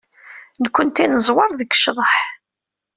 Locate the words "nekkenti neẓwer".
0.63-1.49